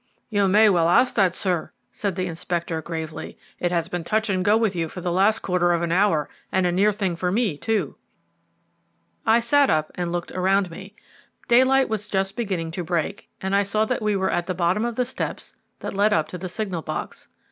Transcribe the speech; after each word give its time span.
"You 0.31 0.47
may 0.47 0.67
well 0.67 0.89
ask 0.89 1.13
that, 1.13 1.35
sir," 1.35 1.73
said 1.91 2.15
the 2.15 2.25
Inspector 2.25 2.81
gravely. 2.81 3.37
"It 3.59 3.71
has 3.71 3.87
been 3.87 4.03
touch 4.03 4.31
and 4.31 4.43
go 4.43 4.57
with 4.57 4.75
you 4.75 4.89
for 4.89 4.99
the 4.99 5.11
last 5.11 5.41
quarter 5.43 5.73
of 5.73 5.83
an 5.83 5.91
hour; 5.91 6.27
and 6.51 6.65
a 6.65 6.71
near 6.71 6.91
thing 6.91 7.15
for 7.15 7.31
me 7.31 7.55
too." 7.55 7.97
I 9.27 9.39
sat 9.39 9.69
up 9.69 9.91
and 9.93 10.11
looked 10.11 10.31
around 10.31 10.71
me. 10.71 10.95
Daylight 11.47 11.87
was 11.87 12.07
just 12.09 12.35
beginning 12.35 12.71
to 12.71 12.83
break, 12.83 13.29
and 13.41 13.55
I 13.55 13.61
saw 13.61 13.85
that 13.85 14.01
we 14.01 14.15
were 14.15 14.31
at 14.31 14.47
the 14.47 14.55
bottom 14.55 14.85
of 14.85 14.95
the 14.95 15.05
steps 15.05 15.53
that 15.81 15.93
led 15.93 16.13
up 16.13 16.27
to 16.29 16.39
the 16.39 16.49
signal 16.49 16.81
box. 16.81 17.27